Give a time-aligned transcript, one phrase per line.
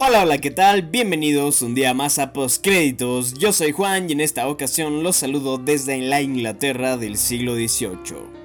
[0.00, 0.82] Hola, hola, ¿qué tal?
[0.82, 3.34] Bienvenidos un día más a Postcréditos.
[3.34, 8.37] Yo soy Juan y en esta ocasión los saludo desde la Inglaterra del siglo XVIII.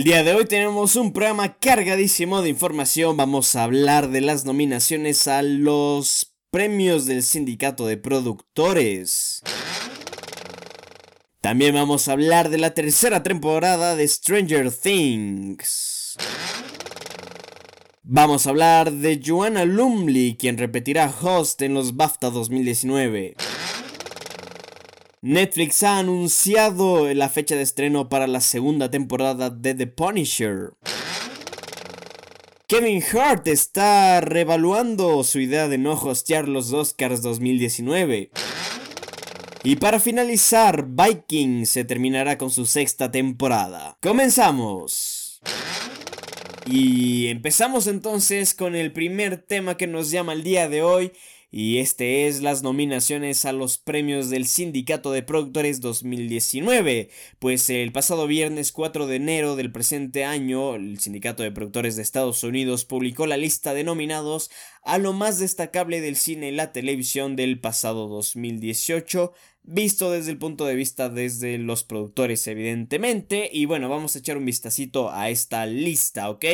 [0.00, 3.18] El día de hoy tenemos un programa cargadísimo de información.
[3.18, 9.42] Vamos a hablar de las nominaciones a los premios del sindicato de productores.
[11.42, 16.16] También vamos a hablar de la tercera temporada de Stranger Things.
[18.02, 23.36] Vamos a hablar de Joanna Lumley, quien repetirá host en los BAFTA 2019.
[25.22, 30.72] Netflix ha anunciado la fecha de estreno para la segunda temporada de The Punisher.
[32.66, 38.30] Kevin Hart está revaluando su idea de no hostear los Oscars 2019.
[39.62, 43.98] Y para finalizar, Viking se terminará con su sexta temporada.
[44.00, 45.42] ¡Comenzamos!
[46.64, 51.12] Y empezamos entonces con el primer tema que nos llama el día de hoy
[51.50, 57.90] y este es las nominaciones a los premios del Sindicato de Productores 2019, pues el
[57.90, 62.84] pasado viernes 4 de enero del presente año, el Sindicato de Productores de Estados Unidos
[62.84, 64.50] publicó la lista de nominados
[64.82, 70.38] a lo más destacable del cine y la televisión del pasado 2018, visto desde el
[70.38, 75.30] punto de vista desde los productores evidentemente, y bueno, vamos a echar un vistacito a
[75.30, 76.44] esta lista, ¿ok?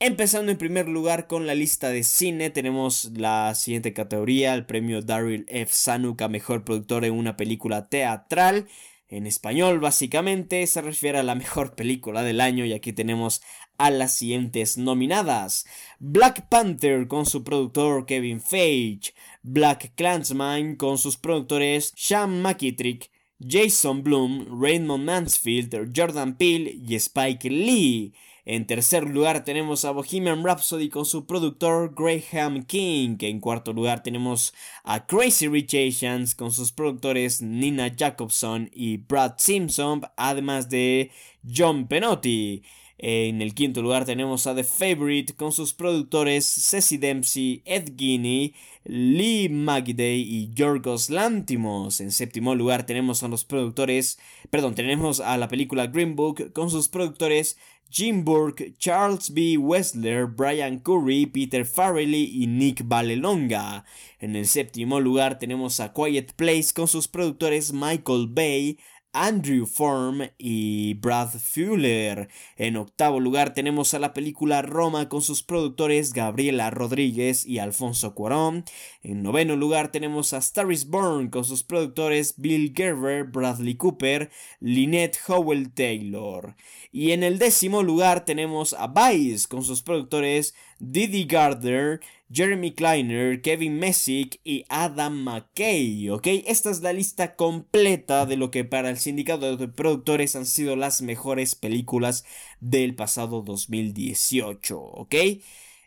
[0.00, 5.02] Empezando en primer lugar con la lista de cine, tenemos la siguiente categoría, el premio
[5.02, 5.72] Daryl F.
[5.72, 8.66] Zanuck a Mejor Productor en una película teatral.
[9.08, 13.42] En español, básicamente, se refiere a la mejor película del año y aquí tenemos
[13.78, 15.66] a las siguientes nominadas.
[15.98, 23.10] Black Panther con su productor Kevin Feige, Black Clansman con sus productores Sean McKittrick,
[23.40, 28.14] Jason Bloom, Raymond Mansfield, Jordan Peele y Spike Lee.
[28.46, 33.16] En tercer lugar tenemos a Bohemian Rhapsody con su productor Graham King.
[33.20, 39.34] En cuarto lugar tenemos a Crazy Rich Asians con sus productores Nina Jacobson y Brad
[39.38, 41.10] Simpson, además de
[41.42, 42.62] John Penotti.
[42.98, 48.50] En el quinto lugar tenemos a The Favorite con sus productores Ceci Dempsey, Ed Guinea,
[48.84, 52.00] Lee Magday y Yorgos Lantimos.
[52.00, 54.18] En séptimo lugar tenemos a los productores,
[54.50, 57.58] perdón, tenemos a la película Green Book con sus productores
[57.90, 59.56] Jim Burke, Charles B.
[59.56, 63.84] Wessler, Brian Curry, Peter Farrelly y Nick Valelonga.
[64.18, 68.78] En el séptimo lugar tenemos a Quiet Place con sus productores Michael Bay,
[69.14, 72.28] Andrew Form y Brad Fuller.
[72.56, 78.14] En octavo lugar tenemos a la película Roma con sus productores Gabriela Rodríguez y Alfonso
[78.14, 78.64] Cuarón.
[79.02, 84.30] En noveno lugar tenemos a Star is Born con sus productores Bill Gerber, Bradley Cooper,
[84.60, 86.56] Lynette Howell Taylor.
[86.90, 92.00] Y en el décimo lugar tenemos a Vice con sus productores Didi Gardner,
[92.34, 96.26] Jeremy Kleiner, Kevin Messick y Adam McKay, ¿ok?
[96.46, 100.74] Esta es la lista completa de lo que para el sindicato de productores han sido
[100.74, 102.24] las mejores películas
[102.58, 105.14] del pasado 2018, ¿ok?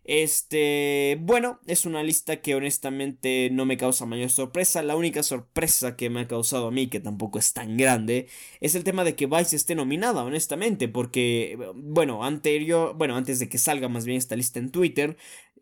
[0.07, 4.81] Este, bueno, es una lista que honestamente no me causa mayor sorpresa.
[4.81, 8.29] La única sorpresa que me ha causado a mí, que tampoco es tan grande,
[8.61, 13.49] es el tema de que Vice esté nominada, honestamente, porque, bueno, anterior, bueno, antes de
[13.49, 15.17] que salga más bien esta lista en Twitter,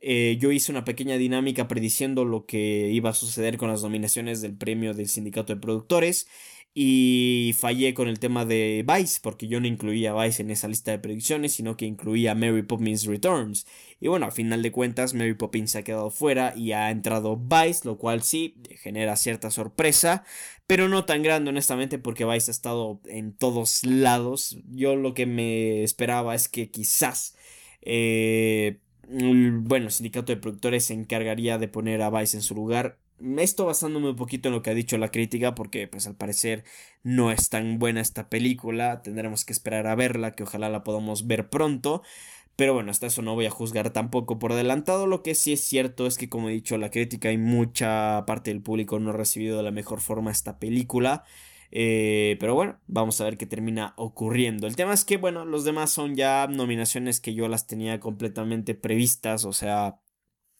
[0.07, 4.39] eh, yo hice una pequeña dinámica prediciendo lo que iba a suceder con las nominaciones
[4.39, 6.27] del premio del sindicato de productores
[6.75, 10.67] y fallé con el tema de Vice, porque yo no incluía a Vice en esa
[10.67, 13.65] lista de predicciones, sino que incluía a Mary Poppins Returns.
[13.99, 17.35] Y bueno, al final de cuentas, Mary Poppins se ha quedado fuera y ha entrado
[17.37, 20.23] Vice, lo cual sí genera cierta sorpresa,
[20.67, 24.59] pero no tan grande, honestamente, porque Vice ha estado en todos lados.
[24.69, 27.35] Yo lo que me esperaba es que quizás.
[27.81, 32.97] Eh, bueno, el sindicato de productores se encargaría de poner a Vice en su lugar
[33.37, 36.63] esto basándome un poquito en lo que ha dicho la crítica, porque pues al parecer
[37.03, 41.27] no es tan buena esta película, tendremos que esperar a verla, que ojalá la podamos
[41.27, 42.01] ver pronto.
[42.55, 45.07] Pero bueno, hasta eso no voy a juzgar tampoco por adelantado.
[45.07, 48.51] Lo que sí es cierto es que, como he dicho, la crítica y mucha parte
[48.51, 51.25] del público no ha recibido de la mejor forma esta película.
[51.71, 54.67] Eh, pero bueno, vamos a ver qué termina ocurriendo.
[54.67, 58.75] El tema es que, bueno, los demás son ya nominaciones que yo las tenía completamente
[58.75, 59.45] previstas.
[59.45, 59.99] O sea,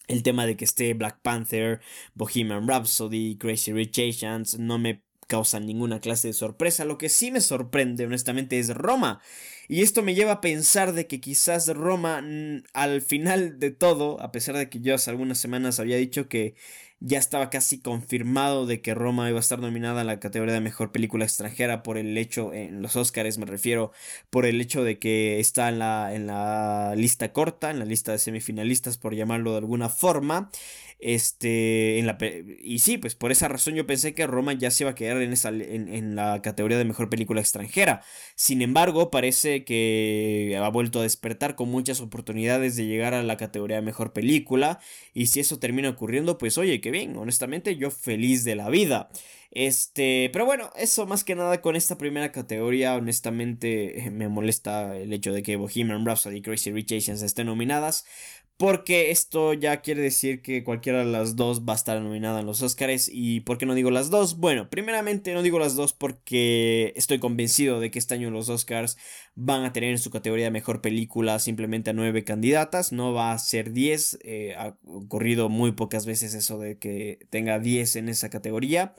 [0.07, 1.81] el tema de que esté Black Panther,
[2.13, 6.86] Bohemian Rhapsody, Crazy Rich Asians no me causa ninguna clase de sorpresa.
[6.86, 9.22] Lo que sí me sorprende, honestamente, es Roma.
[9.68, 12.24] Y esto me lleva a pensar de que quizás Roma
[12.74, 16.56] al final de todo, a pesar de que yo hace algunas semanas había dicho que
[17.00, 20.62] ya estaba casi confirmado de que Roma iba a estar nominada a la categoría de
[20.62, 23.92] mejor película extranjera por el hecho, en los Oscars me refiero,
[24.30, 28.12] por el hecho de que está en la, en la lista corta, en la lista
[28.12, 30.50] de semifinalistas, por llamarlo de alguna forma.
[31.00, 32.18] Este, en la,
[32.62, 35.22] y sí, pues por esa razón yo pensé que Roma ya se iba a quedar
[35.22, 38.02] en, esa, en, la categoría de mejor película extranjera.
[38.36, 43.38] Sin embargo, parece que ha vuelto a despertar con muchas oportunidades de llegar a la
[43.38, 44.80] categoría de mejor película.
[45.14, 49.10] Y si eso termina ocurriendo, pues oye, qué bien, honestamente yo feliz de la vida.
[49.56, 55.14] Este, pero bueno, eso más que nada con esta primera categoría, honestamente me molesta el
[55.14, 58.06] hecho de que Bohemian Rhapsody y Crazy Rich Asians estén nominadas.
[58.57, 62.46] Porque esto ya quiere decir que cualquiera de las dos va a estar nominada en
[62.46, 63.10] los Oscars.
[63.12, 64.38] ¿Y por qué no digo las dos?
[64.38, 68.98] Bueno, primeramente no digo las dos porque estoy convencido de que este año los Oscars
[69.36, 72.94] van a tener en su categoría mejor película simplemente a nueve candidatas.
[72.94, 74.19] No va a ser 10.
[74.24, 78.96] Eh, ha ocurrido muy pocas veces eso de que tenga 10 en esa categoría.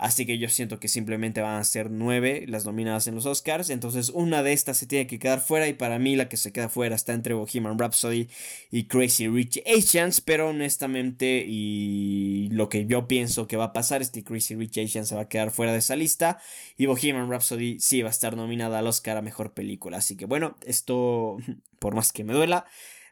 [0.00, 3.68] Así que yo siento que simplemente van a ser nueve las nominadas en los Oscars.
[3.68, 5.68] Entonces una de estas se tiene que quedar fuera.
[5.68, 8.26] Y para mí la que se queda fuera está entre Bohemian Rhapsody
[8.70, 10.22] y Crazy Rich Asians.
[10.22, 14.78] Pero honestamente y lo que yo pienso que va a pasar es que Crazy Rich
[14.78, 16.40] Asians se va a quedar fuera de esa lista.
[16.78, 19.98] Y Bohemian Rhapsody sí va a estar nominada al Oscar a Mejor Película.
[19.98, 21.36] Así que bueno, esto
[21.78, 22.64] por más que me duela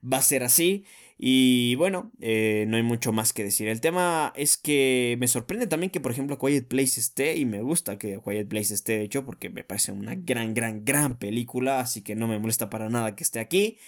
[0.03, 0.85] va a ser así.
[1.21, 3.67] Y bueno, eh, no hay mucho más que decir.
[3.69, 7.37] El tema es que me sorprende también que, por ejemplo, Quiet Place esté.
[7.37, 10.85] Y me gusta que Quiet Place esté, de hecho, porque me parece una gran, gran,
[10.85, 11.81] gran película.
[11.81, 13.79] Así que no me molesta para nada que esté aquí.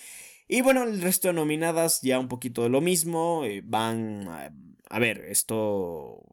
[0.49, 3.45] Y bueno, el resto de nominadas ya un poquito de lo mismo.
[3.45, 4.27] Eh, van...
[4.29, 4.53] A,
[4.91, 6.25] a ver, esto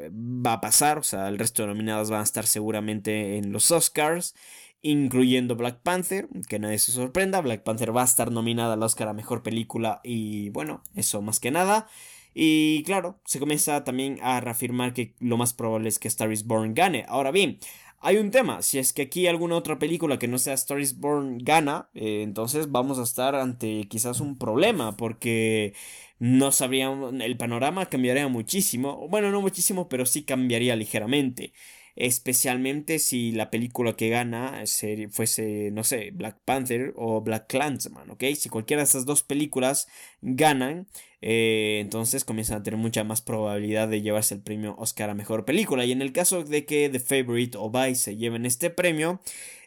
[0.00, 0.98] eh, va a pasar.
[0.98, 4.34] O sea, el resto de nominadas van a estar seguramente en los Oscars
[4.82, 9.08] incluyendo Black Panther, que nadie se sorprenda, Black Panther va a estar nominada al Oscar
[9.08, 11.88] a Mejor Película y bueno, eso más que nada.
[12.34, 16.46] Y claro, se comienza también a reafirmar que lo más probable es que Star is
[16.46, 17.06] Born gane.
[17.08, 17.58] Ahora bien,
[18.00, 20.98] hay un tema, si es que aquí alguna otra película que no sea Star is
[20.98, 25.74] Born gana, eh, entonces vamos a estar ante quizás un problema, porque
[26.18, 31.52] no sabríamos, el panorama cambiaría muchísimo, bueno, no muchísimo, pero sí cambiaría ligeramente
[31.96, 34.62] especialmente si la película que gana
[35.10, 38.24] fuese, no sé, Black Panther o Black Clansman, ¿ok?
[38.36, 39.88] Si cualquiera de esas dos películas
[40.20, 40.86] ganan,
[41.22, 45.46] eh, entonces comienzan a tener mucha más probabilidad de llevarse el premio Oscar a Mejor
[45.46, 45.86] Película.
[45.86, 49.20] Y en el caso de que The Favorite o Vice se lleven este premio,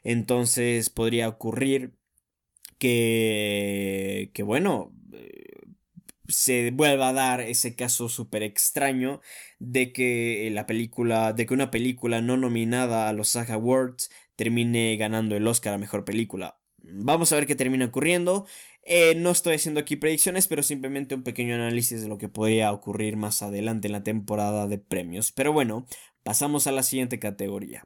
[0.03, 1.93] entonces podría ocurrir
[2.77, 4.93] que, que bueno,
[6.29, 9.21] se vuelva a dar ese caso súper extraño
[9.59, 14.95] de que la película, de que una película no nominada a los SAG Awards termine
[14.97, 16.59] ganando el Oscar a Mejor Película.
[16.81, 18.45] Vamos a ver qué termina ocurriendo.
[18.83, 22.71] Eh, no estoy haciendo aquí predicciones, pero simplemente un pequeño análisis de lo que podría
[22.71, 25.31] ocurrir más adelante en la temporada de premios.
[25.31, 25.85] Pero bueno,
[26.23, 27.83] pasamos a la siguiente categoría.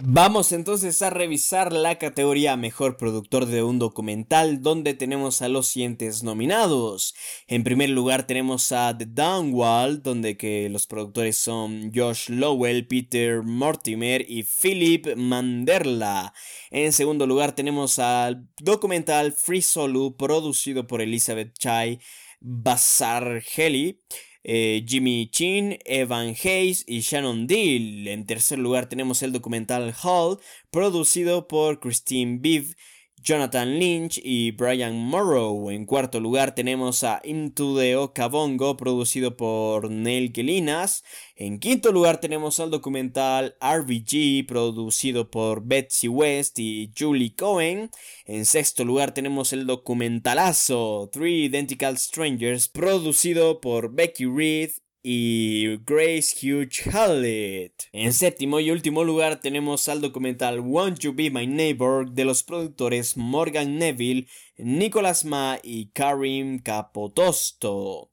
[0.00, 5.66] Vamos entonces a revisar la categoría Mejor Productor de un documental donde tenemos a los
[5.66, 7.16] siguientes nominados.
[7.48, 14.24] En primer lugar tenemos a The Downwall donde los productores son Josh Lowell, Peter Mortimer
[14.28, 16.32] y Philip Manderla.
[16.70, 21.98] En segundo lugar tenemos al documental Free Solo producido por Elizabeth Chai
[22.40, 24.00] Bazar Heli.
[24.44, 28.08] Eh, Jimmy Chin, Evan Hayes y Shannon Deal.
[28.08, 30.38] En tercer lugar tenemos el documental Hall,
[30.70, 32.74] producido por Christine Biv
[33.22, 35.70] Jonathan Lynch y Brian Morrow.
[35.70, 41.04] En cuarto lugar tenemos a Into the Okabongo, producido por Neil Gelinas.
[41.36, 47.90] En quinto lugar tenemos al documental RBG, producido por Betsy West y Julie Cohen.
[48.24, 54.70] En sexto lugar tenemos el documentalazo Three Identical Strangers, producido por Becky Reed
[55.02, 57.84] y Grace Hugh Hallett.
[57.92, 62.42] En séptimo y último lugar tenemos al documental Want You Be My Neighbor de los
[62.42, 64.26] productores Morgan Neville,
[64.56, 68.10] Nicholas Ma y Karim Capotosto.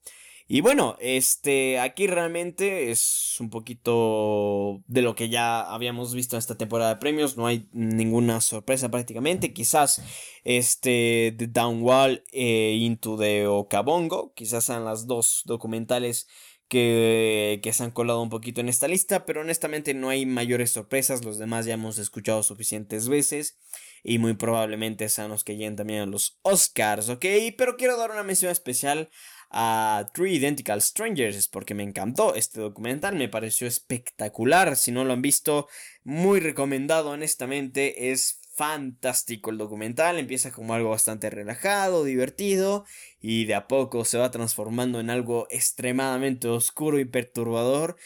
[0.47, 6.37] Y bueno, este aquí realmente es un poquito de lo que ya habíamos visto en
[6.37, 10.03] esta temporada de premios, no hay ninguna sorpresa prácticamente, quizás
[10.43, 16.27] este The Downwall e Into the Okabongo, quizás sean las dos documentales
[16.67, 21.23] que, se han colado un poquito en esta lista, pero honestamente no hay mayores sorpresas,
[21.23, 23.57] los demás ya hemos escuchado suficientes veces
[24.03, 27.25] y muy probablemente sean los que lleguen también a los Oscars, ¿ok?
[27.57, 29.09] Pero quiero dar una mención especial
[29.49, 35.13] a Three Identical Strangers porque me encantó este documental, me pareció espectacular, si no lo
[35.13, 35.67] han visto,
[36.03, 42.85] muy recomendado honestamente, es fantástico el documental, empieza como algo bastante relajado, divertido,
[43.19, 47.97] y de a poco se va transformando en algo extremadamente oscuro y perturbador.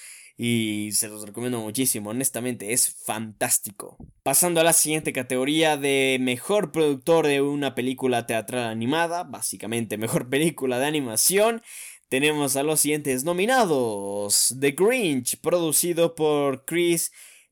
[0.41, 3.98] Y se los recomiendo muchísimo, honestamente, es fantástico.
[4.24, 10.29] Pasando a la siguiente categoría de mejor productor de una película teatral animada, básicamente mejor
[10.29, 11.62] película de animación,
[12.08, 14.56] tenemos a los siguientes nominados.
[14.60, 17.12] The Grinch, producido por Chris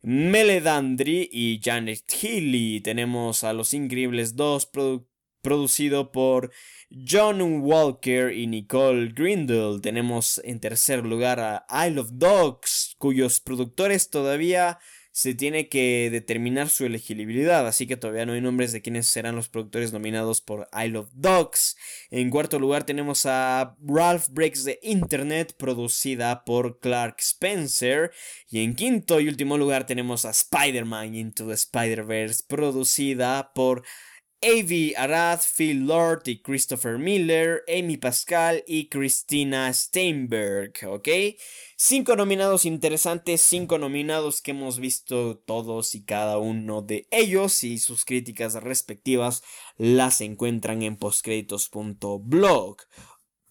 [0.09, 2.79] Meledandri y Janet Healy.
[2.79, 4.71] Tenemos a Los Increíbles 2,
[5.41, 6.49] producido por
[6.89, 9.81] John Walker y Nicole Grindle.
[9.81, 14.79] Tenemos en tercer lugar a Isle of Dogs, cuyos productores todavía
[15.17, 19.35] se tiene que determinar su elegibilidad, así que todavía no hay nombres de quiénes serán
[19.35, 21.75] los productores nominados por Isle of Dogs.
[22.11, 28.11] En cuarto lugar tenemos a Ralph Breaks the Internet, producida por Clark Spencer.
[28.47, 33.81] Y en quinto y último lugar tenemos a Spider-Man Into the Spider-Verse, producida por
[34.41, 41.07] Avi Arad, Phil Lord y Christopher Miller, Amy Pascal y Christina Steinberg, ¿ok?
[41.75, 47.79] Cinco nominados interesantes, cinco nominados que hemos visto todos y cada uno de ellos y
[47.79, 49.43] sus críticas respectivas
[49.77, 52.77] las encuentran en postcréditos.blog.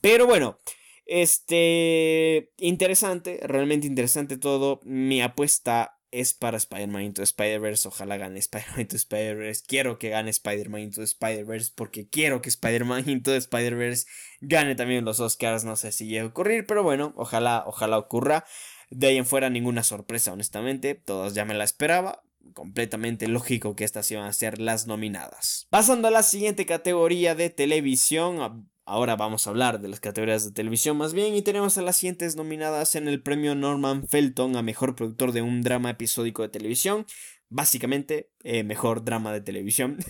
[0.00, 0.58] Pero bueno,
[1.04, 4.80] este interesante, realmente interesante todo.
[4.84, 7.88] Mi apuesta es para Spider-Man Into Spider-Verse.
[7.88, 9.64] Ojalá gane Spider-Man Into Spider-Verse.
[9.66, 14.06] Quiero que gane Spider-Man Into Spider-Verse porque quiero que Spider-Man Into Spider-Verse
[14.40, 15.64] gane también los Oscars.
[15.64, 18.44] No sé si llega a ocurrir, pero bueno, ojalá, ojalá ocurra.
[18.90, 20.94] De ahí en fuera ninguna sorpresa, honestamente.
[20.94, 22.22] Todos ya me la esperaba.
[22.54, 25.66] Completamente lógico que estas iban a ser las nominadas.
[25.70, 30.52] Pasando a la siguiente categoría de televisión, Ahora vamos a hablar de las categorías de
[30.52, 34.62] televisión más bien y tenemos a las siguientes nominadas en el premio Norman Felton a
[34.62, 37.04] mejor productor de un drama episódico de televisión.
[37.48, 39.98] Básicamente, eh, mejor drama de televisión.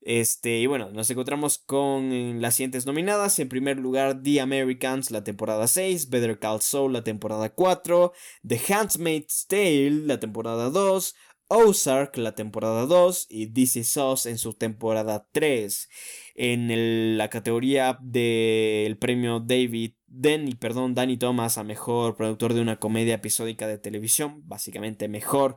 [0.00, 3.38] Este, y bueno, nos encontramos con las siguientes nominadas.
[3.40, 8.12] En primer lugar, The Americans, la temporada 6, Better Call Saul, la temporada 4,
[8.46, 11.14] The Handmaid's Tale, la temporada 2,
[11.48, 15.88] Ozark, la temporada 2, y DC Sauce en su temporada 3
[16.34, 19.92] en la categoría del premio David
[20.58, 25.56] perdón, Danny Thomas a mejor productor de una comedia episódica de televisión, básicamente mejor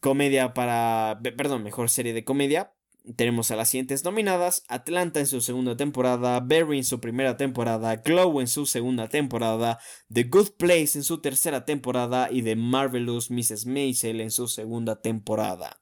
[0.00, 2.74] comedia para, perdón, mejor serie de comedia.
[3.16, 7.96] Tenemos a las siguientes nominadas: Atlanta en su segunda temporada, Barry en su primera temporada,
[7.96, 9.80] Glow en su segunda temporada,
[10.12, 13.66] The Good Place en su tercera temporada y The Marvelous Mrs.
[13.66, 15.80] Maisel en su segunda temporada.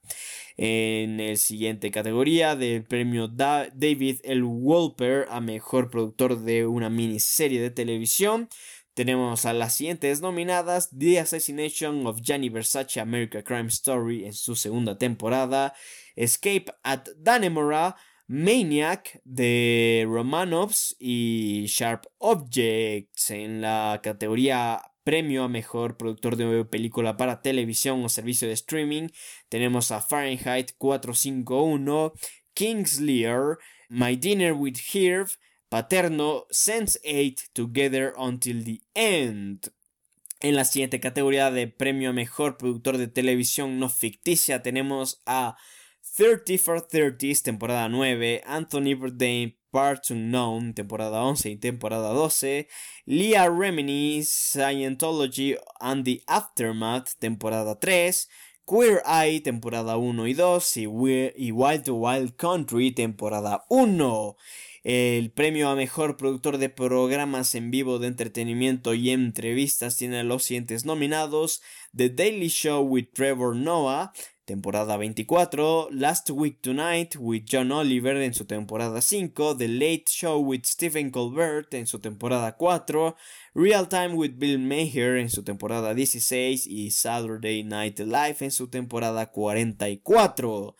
[0.57, 4.41] En el siguiente categoría del premio David L.
[4.43, 8.49] Wolper a mejor productor de una miniserie de televisión.
[8.93, 14.55] Tenemos a las siguientes nominadas: The Assassination of Gianni Versace America Crime Story en su
[14.55, 15.73] segunda temporada,
[16.15, 17.95] Escape at Danemora,
[18.27, 27.17] Maniac de Romanovs y Sharp Objects en la categoría premio a mejor productor de película
[27.17, 29.09] para televisión o servicio de streaming.
[29.49, 32.13] Tenemos a Fahrenheit 451,
[32.53, 33.57] Kingslayer,
[33.89, 35.29] My Dinner with Herb,
[35.69, 39.71] Paterno, Sense 8, Together Until the End.
[40.39, 45.55] En la siguiente categoría de premio a mejor productor de televisión no ficticia tenemos a
[46.03, 52.67] 30 for 30 temporada 9, Anthony Bourdain, Parts Unknown, temporada 11 y temporada 12,
[53.05, 58.27] Leah Remini, Scientology and the Aftermath, temporada 3,
[58.65, 64.35] Queer Eye, temporada 1 y 2, y, Wild to Wild Country, temporada 1.
[64.83, 70.43] El premio a mejor productor de programas en vivo de entretenimiento y entrevistas tiene los
[70.43, 71.61] siguientes nominados:
[71.95, 74.11] The Daily Show with Trevor Noah,
[74.45, 80.39] temporada 24, Last Week Tonight with John Oliver en su temporada 5, The Late Show
[80.41, 83.15] with Stephen Colbert en su temporada 4,
[83.53, 88.67] Real Time with Bill Maher en su temporada 16 y Saturday Night Live en su
[88.67, 90.75] temporada 44.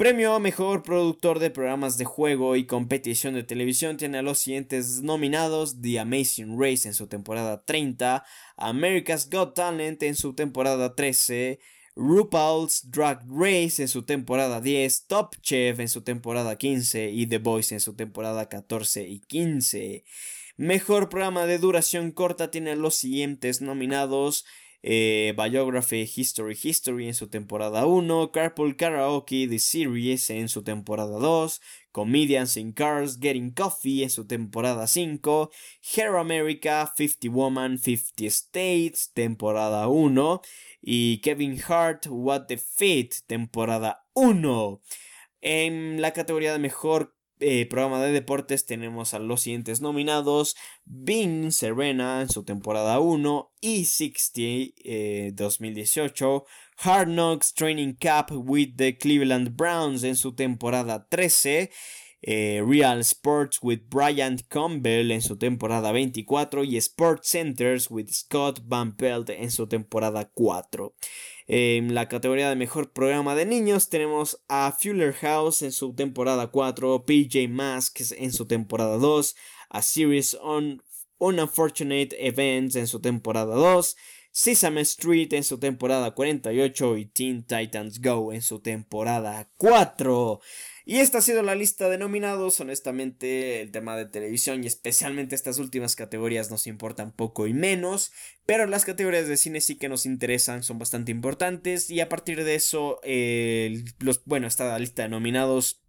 [0.00, 4.38] Premio a Mejor Productor de Programas de Juego y Competición de Televisión tiene a los
[4.38, 8.24] siguientes nominados: The Amazing Race en su temporada 30,
[8.56, 11.60] America's Got Talent en su temporada 13,
[11.96, 17.38] RuPaul's Drag Race en su temporada 10, Top Chef en su temporada 15 y The
[17.38, 20.04] Voice en su temporada 14 y 15.
[20.56, 24.44] Mejor programa de duración corta tiene los siguientes nominados.
[24.82, 31.18] Eh, Biography History History en su temporada 1, Carpool Karaoke The Series en su temporada
[31.18, 31.60] 2,
[31.92, 35.50] Comedians in Cars Getting Coffee en su temporada 5,
[35.94, 40.40] Hair America 50 Woman 50 States temporada 1
[40.80, 44.80] y Kevin Hart What the Fit temporada 1.
[45.40, 51.52] En la categoría de mejor eh, programa de deportes tenemos a los siguientes nominados: Bean
[51.52, 56.44] Serena en su temporada 1, E60 2018,
[56.78, 61.70] Hard Knocks Training Cup with the Cleveland Browns en su temporada 13.
[62.22, 68.60] Eh, Real Sports with Brian Campbell en su temporada 24 y Sports Centers with Scott
[68.64, 70.94] Van Pelt en su temporada 4.
[71.46, 76.48] En la categoría de mejor programa de niños tenemos a Fuller House en su temporada
[76.48, 79.36] 4, PJ Masks en su temporada 2,
[79.70, 80.82] a Series on
[81.18, 83.96] Unfortunate Events en su temporada 2,
[84.30, 90.40] Sesame Street en su temporada 48 y Teen Titans Go en su temporada 4.
[90.90, 92.58] Y esta ha sido la lista de nominados.
[92.58, 98.10] Honestamente, el tema de televisión y especialmente estas últimas categorías nos importan poco y menos.
[98.44, 101.90] Pero las categorías de cine sí que nos interesan, son bastante importantes.
[101.90, 103.00] Y a partir de eso,
[104.00, 105.80] los, bueno, esta lista de nominados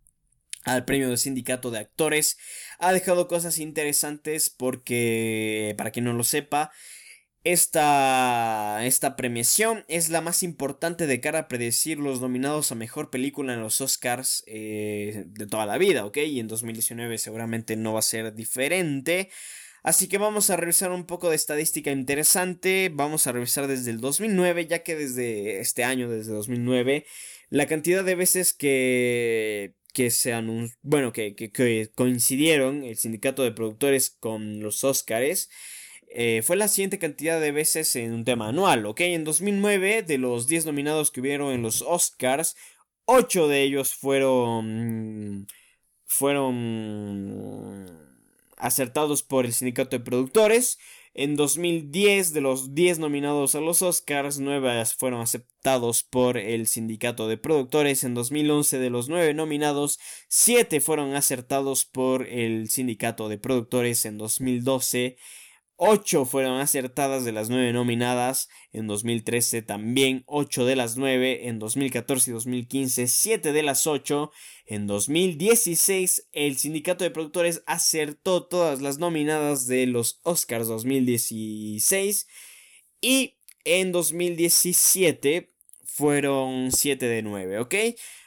[0.66, 2.38] al premio del sindicato de actores
[2.78, 6.72] ha dejado cosas interesantes porque, para quien no lo sepa,
[7.44, 13.10] esta, esta premiación es la más importante de cara a predecir los nominados a mejor
[13.10, 16.18] película en los Oscars eh, de toda la vida, ¿ok?
[16.18, 19.30] Y en 2019 seguramente no va a ser diferente.
[19.84, 22.92] Así que vamos a revisar un poco de estadística interesante.
[22.94, 27.06] Vamos a revisar desde el 2009, ya que desde este año, desde 2009,
[27.50, 30.34] la cantidad de veces que que se
[30.84, 35.50] bueno, que, que, coincidieron el sindicato de productores con los Oscars
[36.14, 39.02] eh, fue la siguiente cantidad de veces en un tema anual, ¿ok?
[39.02, 42.56] En 2009, de los 10 nominados que hubieron en los Oscars,
[43.06, 45.48] 8 de ellos fueron...
[46.06, 47.88] fueron
[48.58, 50.78] acertados por el sindicato de productores.
[51.14, 57.28] En 2010, de los 10 nominados a los Oscars, 9 fueron aceptados por el sindicato
[57.28, 58.04] de productores.
[58.06, 60.00] En 2011, de los 9 nominados,
[60.30, 64.06] 7 fueron acertados por el sindicato de productores.
[64.06, 65.18] En 2012,
[65.84, 71.58] 8 fueron acertadas de las 9 nominadas, en 2013 también 8 de las 9, en
[71.58, 74.32] 2014 y 2015 7 de las 8,
[74.68, 82.28] en 2016 el sindicato de productores acertó todas las nominadas de los Oscars 2016
[83.02, 85.51] y en 2017
[85.94, 87.76] fueron 7 de 9, ¿ok?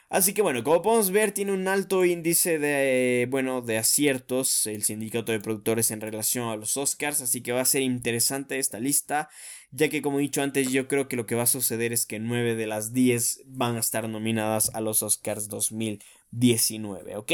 [0.09, 4.83] Así que bueno, como podemos ver, tiene un alto índice de, bueno, de aciertos el
[4.83, 8.79] sindicato de productores en relación a los Oscars, así que va a ser interesante esta
[8.79, 9.29] lista,
[9.71, 12.05] ya que como he dicho antes, yo creo que lo que va a suceder es
[12.05, 17.31] que 9 de las 10 van a estar nominadas a los Oscars 2019, ¿ok?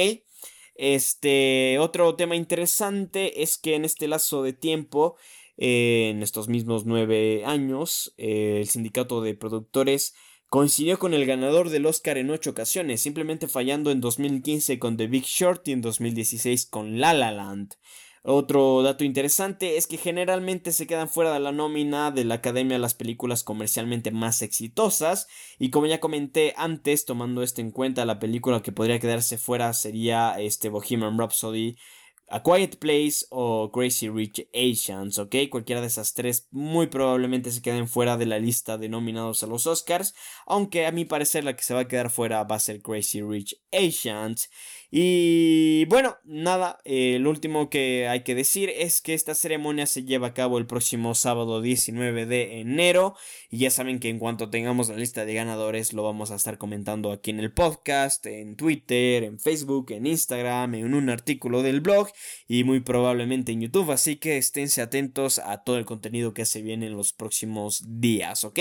[0.75, 5.17] Este, otro tema interesante es que en este lazo de tiempo,
[5.63, 10.15] en estos mismos 9 años, eh, el sindicato de productores
[10.51, 15.07] Coincidió con el ganador del Oscar en ocho ocasiones, simplemente fallando en 2015 con The
[15.07, 17.75] Big Short y en 2016 con La La Land.
[18.23, 22.77] Otro dato interesante es que generalmente se quedan fuera de la nómina de la Academia
[22.79, 28.19] las películas comercialmente más exitosas y como ya comenté antes, tomando esto en cuenta, la
[28.19, 31.77] película que podría quedarse fuera sería este Bohemian Rhapsody
[32.31, 35.35] a Quiet Place o Crazy Rich Asians, ¿ok?
[35.49, 39.47] Cualquiera de esas tres muy probablemente se queden fuera de la lista de nominados a
[39.47, 40.15] los Oscars,
[40.45, 43.21] aunque a mi parecer la que se va a quedar fuera va a ser Crazy
[43.21, 44.49] Rich Asians.
[44.93, 50.03] Y bueno, nada, eh, lo último que hay que decir es que esta ceremonia se
[50.03, 53.15] lleva a cabo el próximo sábado 19 de enero.
[53.49, 56.57] Y ya saben que en cuanto tengamos la lista de ganadores lo vamos a estar
[56.57, 61.79] comentando aquí en el podcast, en Twitter, en Facebook, en Instagram, en un artículo del
[61.79, 62.09] blog
[62.47, 63.91] y muy probablemente en YouTube.
[63.91, 68.43] Así que esténse atentos a todo el contenido que se viene en los próximos días,
[68.43, 68.59] ¿ok?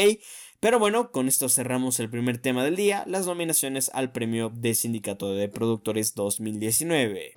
[0.61, 4.75] Pero bueno, con esto cerramos el primer tema del día, las nominaciones al premio de
[4.75, 7.35] Sindicato de Productores 2019.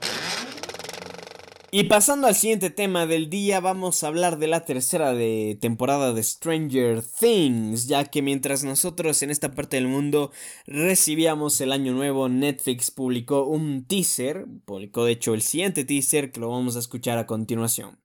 [1.76, 6.14] Y pasando al siguiente tema del día, vamos a hablar de la tercera de temporada
[6.14, 10.32] de Stranger Things, ya que mientras nosotros en esta parte del mundo
[10.68, 16.42] recibíamos el año nuevo, Netflix publicó un teaser, publicó de hecho el siguiente teaser que
[16.42, 17.98] lo vamos a escuchar a continuación.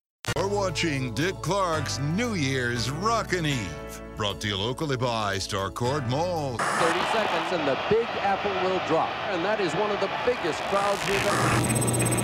[0.51, 4.03] watching Dick Clark's New Year's Rockin' Eve.
[4.17, 6.57] Brought to you locally by Starcourt Mall.
[6.57, 9.11] 30 seconds and the Big Apple will drop.
[9.31, 12.18] And that is one of the biggest crowds we've ever Digital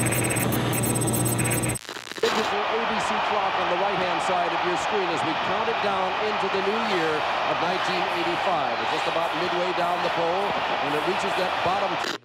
[5.85, 8.81] down into the new year of 1985.
[8.81, 10.49] It's just about midway down the pole
[10.83, 12.24] when it reaches that bottom...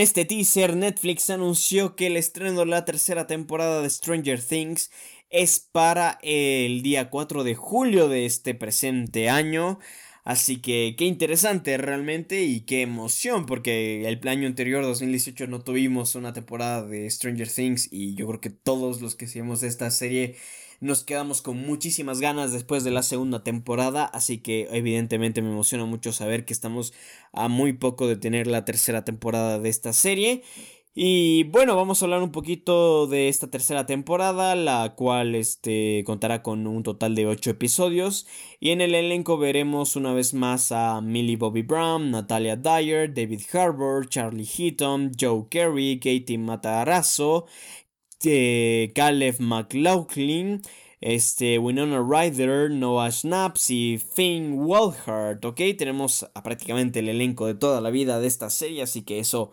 [0.00, 4.90] este teaser, Netflix anunció que el estreno de la tercera temporada de Stranger Things
[5.28, 9.78] es para el día 4 de julio de este presente año.
[10.24, 16.14] Así que qué interesante realmente y qué emoción, porque el año anterior, 2018, no tuvimos
[16.14, 20.36] una temporada de Stranger Things y yo creo que todos los que seguimos esta serie
[20.80, 25.84] nos quedamos con muchísimas ganas después de la segunda temporada, así que evidentemente me emociona
[25.84, 26.92] mucho saber que estamos
[27.32, 30.42] a muy poco de tener la tercera temporada de esta serie.
[30.92, 36.42] Y bueno, vamos a hablar un poquito de esta tercera temporada, la cual este, contará
[36.42, 38.26] con un total de 8 episodios.
[38.58, 43.42] Y en el elenco veremos una vez más a Millie Bobby Brown, Natalia Dyer, David
[43.52, 47.46] Harbour, Charlie Heaton, Joe Carey, Katie Matarazzo,
[48.24, 50.62] eh, Caleb McLaughlin,
[51.00, 55.60] este, Winona Ryder, Noah Snaps y Finn Wolfhard, ¿ok?
[55.78, 59.52] Tenemos prácticamente el elenco de toda la vida de esta serie, así que eso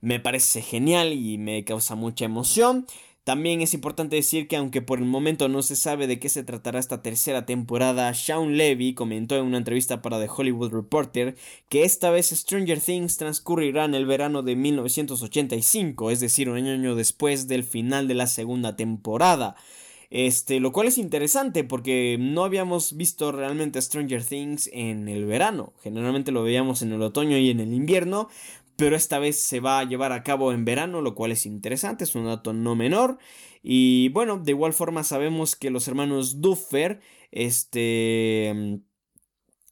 [0.00, 2.86] me parece genial y me causa mucha emoción.
[3.28, 6.44] También es importante decir que aunque por el momento no se sabe de qué se
[6.44, 11.36] tratará esta tercera temporada, Sean Levy comentó en una entrevista para The Hollywood Reporter
[11.68, 16.94] que esta vez Stranger Things transcurrirá en el verano de 1985, es decir, un año
[16.94, 19.56] después del final de la segunda temporada.
[20.08, 25.74] Este, lo cual es interesante porque no habíamos visto realmente Stranger Things en el verano.
[25.82, 28.30] Generalmente lo veíamos en el otoño y en el invierno
[28.78, 32.04] pero esta vez se va a llevar a cabo en verano, lo cual es interesante,
[32.04, 33.18] es un dato no menor.
[33.60, 37.00] Y bueno, de igual forma sabemos que los hermanos Duffer,
[37.32, 38.80] este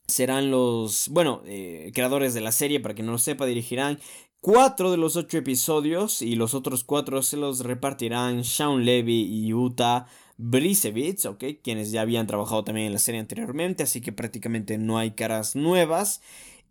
[0.07, 3.97] serán los, bueno, eh, creadores de la serie, para que no lo sepa, dirigirán
[4.41, 9.53] cuatro de los ocho episodios y los otros cuatro se los repartirán Sean Levy y
[9.53, 14.77] Utah Brisevitz, ok, quienes ya habían trabajado también en la serie anteriormente, así que prácticamente
[14.77, 16.21] no hay caras nuevas.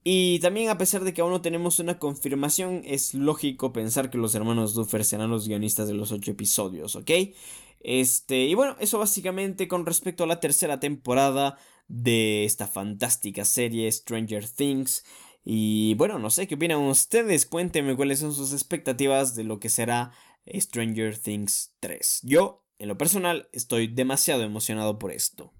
[0.08, 4.18] Y también a pesar de que aún no tenemos una confirmación, es lógico pensar que
[4.18, 7.10] los hermanos Duffer serán los guionistas de los ocho episodios, ¿ok?
[7.80, 13.90] Este, y bueno, eso básicamente con respecto a la tercera temporada de esta fantástica serie
[13.90, 15.04] Stranger Things.
[15.44, 19.70] Y bueno, no sé qué opinan ustedes, cuéntenme cuáles son sus expectativas de lo que
[19.70, 20.12] será
[20.46, 22.20] Stranger Things 3.
[22.22, 25.52] Yo, en lo personal, estoy demasiado emocionado por esto.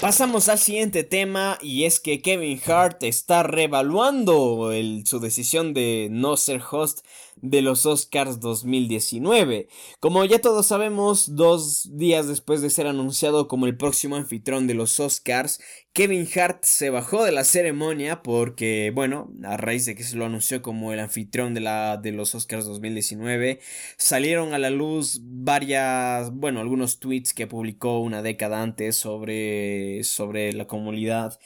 [0.00, 4.70] Pasamos al siguiente tema y es que Kevin Hart está revaluando
[5.06, 7.00] su decisión de no ser host
[7.36, 9.68] de los Oscars 2019.
[10.00, 14.74] Como ya todos sabemos, dos días después de ser anunciado como el próximo anfitrión de
[14.74, 15.60] los Oscars,
[15.92, 20.26] Kevin Hart se bajó de la ceremonia porque, bueno, a raíz de que se lo
[20.26, 23.60] anunció como el anfitrión de, la, de los Oscars 2019,
[23.96, 30.52] salieron a la luz varias, bueno, algunos tweets que publicó una década antes sobre, sobre
[30.52, 31.38] la comunidad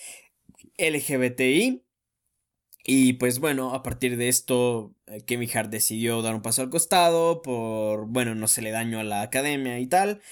[0.79, 1.85] LGBTI.
[2.85, 6.71] Y pues bueno, a partir de esto, eh, Kevin Hart decidió dar un paso al
[6.71, 10.23] costado por, bueno, no se le daño a la academia y tal.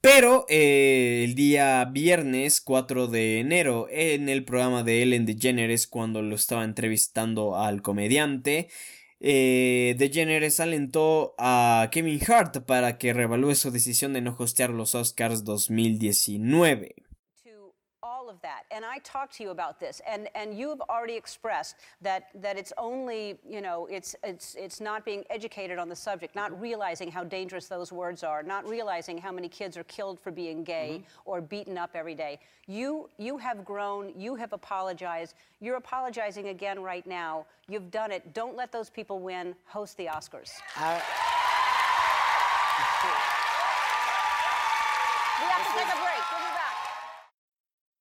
[0.00, 6.22] Pero eh, el día viernes 4 de enero, en el programa de Ellen DeGeneres, cuando
[6.22, 8.68] lo estaba entrevistando al comediante,
[9.20, 14.94] eh, DeGeneres alentó a Kevin Hart para que revalúe su decisión de no hostear los
[14.94, 16.94] Oscars 2019.
[18.28, 18.62] Of that.
[18.70, 22.72] And I talked to you about this, and, and you've already expressed that, that it's
[22.78, 27.24] only, you know, it's, it's, it's not being educated on the subject, not realizing how
[27.24, 31.04] dangerous those words are, not realizing how many kids are killed for being gay mm
[31.04, 31.30] -hmm.
[31.30, 32.38] or beaten up every day.
[32.66, 37.46] You, you have grown, you have apologized, you're apologizing again right now.
[37.66, 38.34] You've done it.
[38.34, 39.54] Don't let those people win.
[39.64, 40.50] Host the Oscars.
[40.76, 41.00] Uh,
[45.40, 46.17] we have to take a break.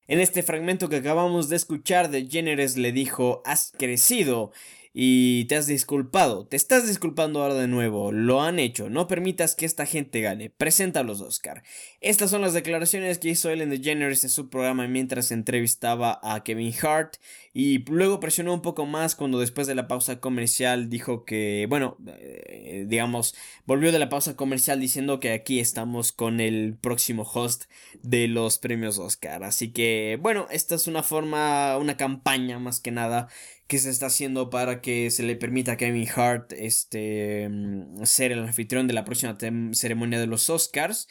[0.07, 4.53] En este fragmento que acabamos de escuchar, de Jenneres le dijo, has crecido
[4.93, 6.47] y te has disculpado.
[6.47, 8.13] Te estás disculpando ahora de nuevo.
[8.13, 8.89] Lo han hecho.
[8.89, 10.49] No permitas que esta gente gane.
[10.49, 11.61] Presenta los Oscar.
[11.99, 16.73] Estas son las declaraciones que hizo Ellen DeGeneres en su programa mientras entrevistaba a Kevin
[16.81, 17.17] Hart.
[17.59, 21.97] Y luego presionó un poco más cuando después de la pausa comercial dijo que, bueno,
[22.05, 23.33] eh, digamos,
[23.65, 27.63] volvió de la pausa comercial diciendo que aquí estamos con el próximo host
[28.03, 29.43] de los premios Oscar.
[29.43, 33.27] Así que, bueno, esta es una forma, una campaña más que nada
[33.65, 38.33] que se está haciendo para que se le permita a Kevin Hart este, mm, ser
[38.33, 39.35] el anfitrión de la próxima
[39.73, 41.07] ceremonia de los Oscars.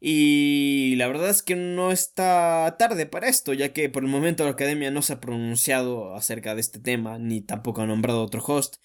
[0.00, 4.44] Y la verdad es que no está tarde para esto, ya que por el momento
[4.44, 8.42] la academia no se ha pronunciado acerca de este tema, ni tampoco ha nombrado otro
[8.44, 8.76] host.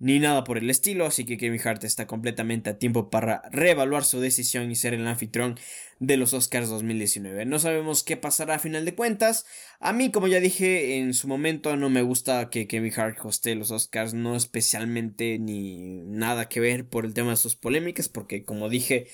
[0.00, 4.04] ni nada por el estilo, así que Kevin Hart está completamente a tiempo para reevaluar
[4.04, 5.58] su decisión y ser el anfitrión
[5.98, 7.44] de los Oscars 2019.
[7.46, 9.44] No sabemos qué pasará a final de cuentas.
[9.80, 13.56] A mí, como ya dije en su momento, no me gusta que Kevin Hart hoste
[13.56, 18.44] los Oscars, no especialmente ni nada que ver por el tema de sus polémicas, porque
[18.44, 19.08] como dije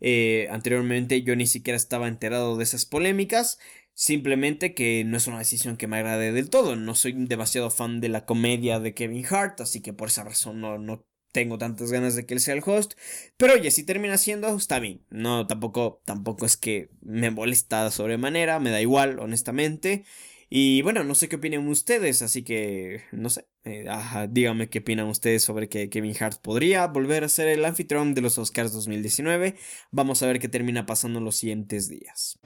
[0.00, 3.58] eh, anteriormente yo ni siquiera estaba enterado de esas polémicas.
[3.94, 6.76] Simplemente que no es una decisión que me agrade del todo.
[6.76, 10.60] No soy demasiado fan de la comedia de Kevin Hart, así que por esa razón
[10.60, 12.94] no, no tengo tantas ganas de que él sea el host.
[13.36, 15.04] Pero oye, si termina siendo, está bien.
[15.10, 20.04] No, tampoco, tampoco es que me molesta sobremanera, me da igual, honestamente.
[20.50, 23.46] Y bueno, no sé qué opinan ustedes, así que no sé.
[23.64, 23.86] Eh,
[24.30, 28.22] díganme qué opinan ustedes sobre que Kevin Hart podría volver a ser el anfitrión de
[28.22, 29.56] los Oscars 2019.
[29.90, 32.38] Vamos a ver qué termina pasando en los siguientes días.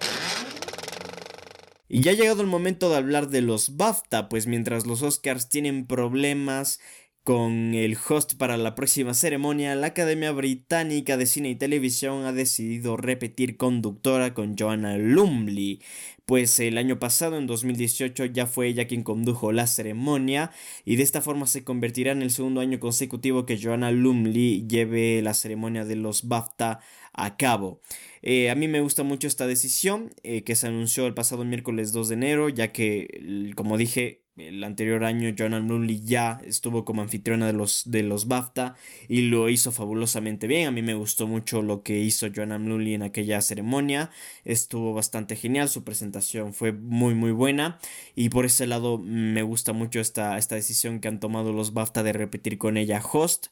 [1.89, 5.51] Y ya ha llegado el momento de hablar de los BAFTA, pues mientras los Oscars
[5.51, 6.81] tienen problemas
[7.25, 12.33] con el host para la próxima ceremonia, la Academia Británica de Cine y Televisión ha
[12.33, 15.81] decidido repetir conductora con Joanna Lumley,
[16.27, 20.51] pues el año pasado, en 2018, ya fue ella quien condujo la ceremonia
[20.85, 25.23] y de esta forma se convertirá en el segundo año consecutivo que Joanna Lumley lleve
[25.23, 26.81] la ceremonia de los BAFTA
[27.13, 27.81] a cabo.
[28.23, 31.93] Eh, a mí me gusta mucho esta decisión eh, que se anunció el pasado miércoles
[31.93, 37.03] 2 de enero, ya que, como dije, el anterior año Joanna Lumley ya estuvo como
[37.03, 38.77] anfitriona de los, de los BAFTA
[39.09, 40.69] y lo hizo fabulosamente bien.
[40.69, 44.11] A mí me gustó mucho lo que hizo Joanna Lumley en aquella ceremonia.
[44.45, 47.79] Estuvo bastante genial, su presentación fue muy muy buena
[48.15, 52.03] y por ese lado me gusta mucho esta, esta decisión que han tomado los BAFTA
[52.03, 53.47] de repetir con ella host.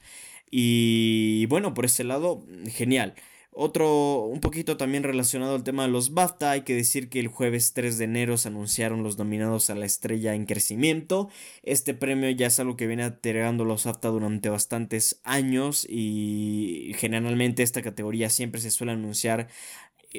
[0.51, 3.15] Y bueno, por ese lado, genial.
[3.53, 7.27] Otro, un poquito también relacionado al tema de los BAFTA, hay que decir que el
[7.27, 11.29] jueves 3 de enero se anunciaron los nominados a la estrella en crecimiento.
[11.65, 17.65] Este premio ya es algo que viene entregando los BAFTA durante bastantes años y generalmente
[17.65, 19.49] esta categoría siempre se suele anunciar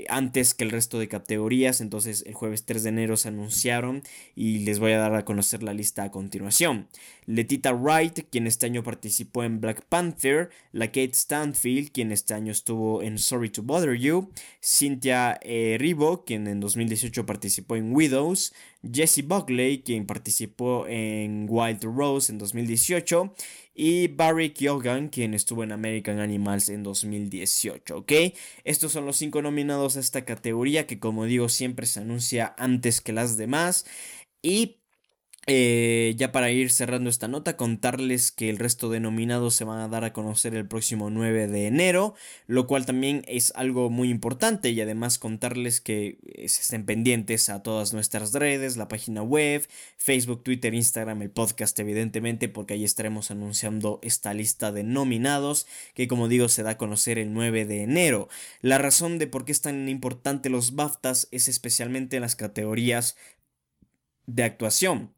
[0.10, 1.82] antes que el resto de categorías.
[1.82, 4.04] Entonces el jueves 3 de enero se anunciaron
[4.36, 6.88] y les voy a dar a conocer la lista a continuación.
[7.26, 12.52] Letita Wright, quien este año participó en Black Panther, la Kate Stanfield, quien este año
[12.52, 14.30] estuvo en Sorry to Bother You,
[14.62, 18.54] Cynthia eh, Ribo, quien en 2018 participó en Widows,
[18.92, 23.34] Jesse Buckley, quien participó en Wild Rose en 2018,
[23.74, 28.12] y Barry Keoghan, quien estuvo en American Animals en 2018, ¿ok?
[28.64, 33.02] Estos son los cinco nominados a esta categoría que como digo siempre se anuncia antes
[33.02, 33.86] que las demás.
[34.42, 34.81] Y
[35.48, 39.80] eh, ya para ir cerrando esta nota, contarles que el resto de nominados se van
[39.80, 42.14] a dar a conocer el próximo 9 de enero,
[42.46, 47.64] lo cual también es algo muy importante y además contarles que eh, estén pendientes a
[47.64, 53.32] todas nuestras redes, la página web, Facebook, Twitter, Instagram, el podcast evidentemente, porque ahí estaremos
[53.32, 57.82] anunciando esta lista de nominados que como digo se da a conocer el 9 de
[57.82, 58.30] enero.
[58.62, 63.18] La razón de por qué es tan importante los BAFTAs es especialmente en las categorías
[64.28, 65.16] de actuación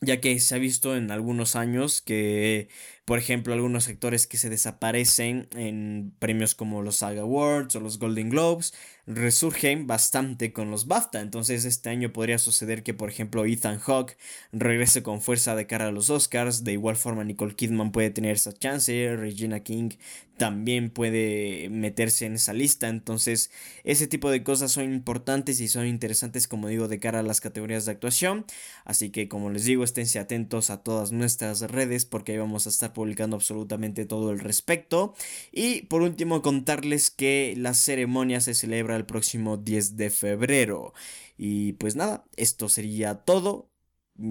[0.00, 2.68] ya que se ha visto en algunos años que,
[3.06, 8.00] por ejemplo, algunos actores que se desaparecen en premios como los Saga Awards o los
[8.00, 8.74] Golden Globes
[9.06, 11.20] resurgen bastante con los BAFTA.
[11.20, 14.18] Entonces este año podría suceder que, por ejemplo, Ethan Hawke
[14.52, 16.64] regrese con fuerza de cara a los Oscars.
[16.64, 19.16] De igual forma, Nicole Kidman puede tener esa chance.
[19.16, 19.90] Regina King
[20.36, 22.88] también puede meterse en esa lista.
[22.88, 23.50] Entonces,
[23.84, 27.40] ese tipo de cosas son importantes y son interesantes, como digo, de cara a las
[27.40, 28.44] categorías de actuación.
[28.84, 32.70] Así que, como les digo, esténse atentos a todas nuestras redes porque ahí vamos a
[32.70, 35.14] estar publicando absolutamente todo el respecto.
[35.52, 40.94] Y por último, contarles que la ceremonia se celebra el próximo 10 de febrero.
[41.36, 43.68] Y pues nada, esto sería todo.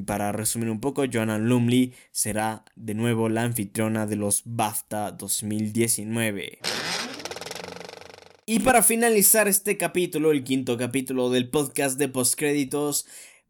[0.07, 6.57] Para resumir un poco, Joanna Lumley será de nuevo la anfitriona de los BAFTA 2019.
[8.47, 13.05] Y para finalizar este capítulo, el quinto capítulo del podcast de postcréditos,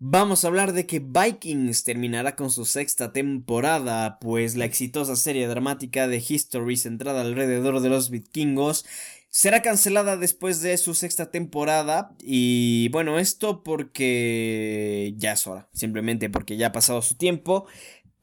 [0.08, 5.48] Vamos a hablar de que Vikings terminará con su sexta temporada, pues la exitosa serie
[5.48, 8.86] dramática de History centrada alrededor de los vikingos
[9.32, 12.16] será cancelada después de su sexta temporada.
[12.22, 17.66] Y bueno, esto porque ya es hora, simplemente porque ya ha pasado su tiempo,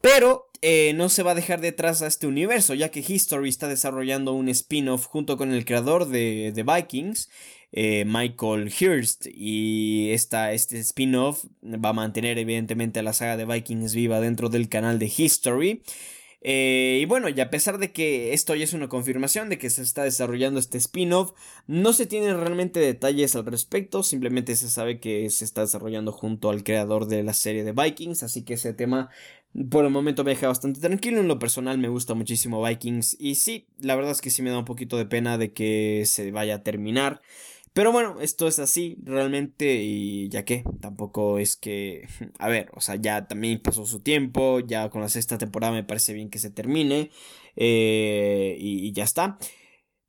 [0.00, 3.66] pero eh, no se va a dejar detrás a este universo, ya que History está
[3.66, 7.28] desarrollando un spin-off junto con el creador de, The Vikings,
[7.72, 13.94] eh, Michael Hirst, y esta, este spin-off va a mantener evidentemente la saga de Vikings
[13.94, 15.82] viva dentro del canal de History.
[16.44, 19.70] Eh, y bueno, y a pesar de que esto ya es una confirmación de que
[19.70, 21.32] se está desarrollando este spin-off,
[21.68, 26.50] no se tienen realmente detalles al respecto, simplemente se sabe que se está desarrollando junto
[26.50, 29.08] al creador de la serie de Vikings, así que ese tema
[29.70, 31.20] por el momento me deja bastante tranquilo.
[31.20, 33.16] En lo personal me gusta muchísimo Vikings.
[33.20, 36.04] Y sí, la verdad es que sí me da un poquito de pena de que
[36.06, 37.20] se vaya a terminar.
[37.74, 42.06] Pero bueno, esto es así realmente y ya que tampoco es que,
[42.38, 45.84] a ver, o sea, ya también pasó su tiempo, ya con la sexta temporada me
[45.84, 47.10] parece bien que se termine
[47.56, 49.38] eh, y, ya está.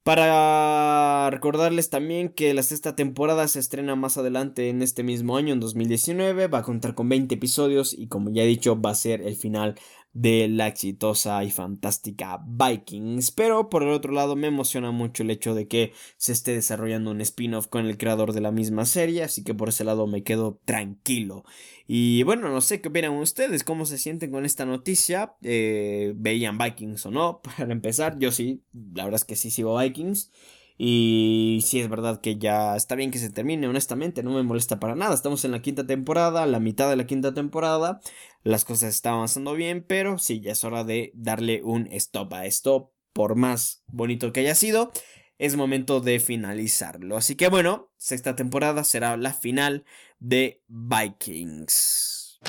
[0.03, 5.53] Para recordarles también que la sexta temporada se estrena más adelante en este mismo año,
[5.53, 8.95] en 2019, va a contar con 20 episodios y como ya he dicho va a
[8.95, 9.75] ser el final
[10.13, 13.31] de la exitosa y fantástica Vikings.
[13.31, 17.11] Pero por el otro lado me emociona mucho el hecho de que se esté desarrollando
[17.11, 20.23] un spin-off con el creador de la misma serie, así que por ese lado me
[20.23, 21.43] quedo tranquilo.
[21.87, 26.57] Y bueno, no sé qué opinan ustedes, cómo se sienten con esta noticia, eh, veían
[26.57, 30.31] Vikings o no, para empezar, yo sí, la verdad es que sí sigo Vikings.
[30.77, 34.79] Y si es verdad que ya está bien que se termine, honestamente, no me molesta
[34.79, 35.13] para nada.
[35.13, 38.01] Estamos en la quinta temporada, la mitad de la quinta temporada.
[38.43, 42.45] Las cosas están avanzando bien, pero sí, ya es hora de darle un stop a
[42.45, 42.91] esto.
[43.13, 44.91] Por más bonito que haya sido,
[45.37, 47.17] es momento de finalizarlo.
[47.17, 49.85] Así que bueno, sexta temporada será la final
[50.19, 52.39] de Vikings.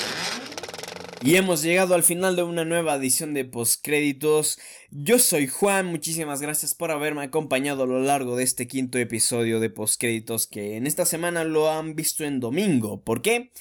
[1.27, 4.59] Y hemos llegado al final de una nueva edición de postcréditos.
[4.91, 9.59] Yo soy Juan, muchísimas gracias por haberme acompañado a lo largo de este quinto episodio
[9.59, 13.01] de postcréditos que en esta semana lo han visto en domingo.
[13.01, 13.53] ¿Por qué?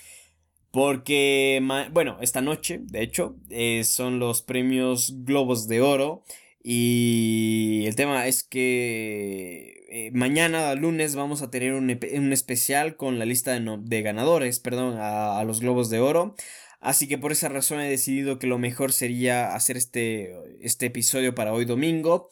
[0.71, 1.62] Porque,
[1.93, 6.26] bueno, esta noche, de hecho, eh, son los premios Globos de Oro.
[6.65, 11.89] Y el tema es que eh, mañana, lunes, vamos a tener un,
[12.34, 16.36] especial con la lista de, ganadores, perdón, a, los Globos de Oro.
[16.84, 21.34] Así que por esa razón he decidido que lo mejor sería hacer este, este episodio
[21.34, 22.30] para hoy domingo.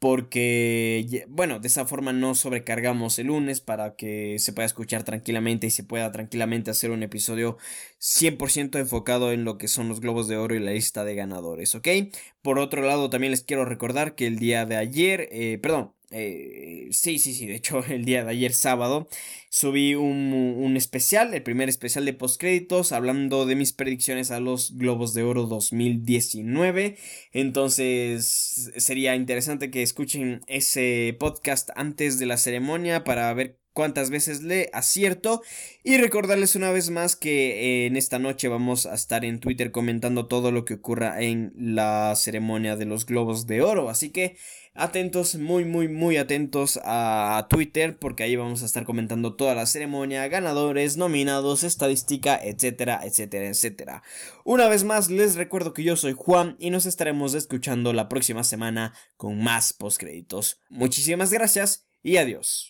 [0.00, 5.66] Porque, bueno, de esa forma no sobrecargamos el lunes para que se pueda escuchar tranquilamente
[5.66, 7.58] y se pueda tranquilamente hacer un episodio
[7.98, 11.74] 100% enfocado en lo que son los globos de oro y la lista de ganadores,
[11.74, 11.88] ¿ok?
[12.42, 16.88] Por otro lado, también les quiero recordar que el día de ayer, eh, perdón, eh,
[16.90, 19.08] sí, sí, sí, de hecho el día de ayer sábado
[19.50, 24.76] subí un, un especial, el primer especial de postcréditos, hablando de mis predicciones a los
[24.76, 26.96] Globos de Oro 2019.
[27.32, 34.42] Entonces sería interesante que escuchen ese podcast antes de la ceremonia para ver cuántas veces
[34.42, 35.40] le acierto
[35.84, 40.26] y recordarles una vez más que en esta noche vamos a estar en Twitter comentando
[40.26, 44.36] todo lo que ocurra en la ceremonia de los globos de oro así que
[44.78, 49.66] atentos muy muy muy atentos a Twitter porque ahí vamos a estar comentando toda la
[49.66, 54.02] ceremonia ganadores nominados estadística etcétera etcétera etcétera.
[54.44, 58.44] Una vez más les recuerdo que yo soy Juan y nos estaremos escuchando la próxima
[58.44, 60.60] semana con más postcréditos.
[60.70, 62.66] Muchísimas gracias y adiós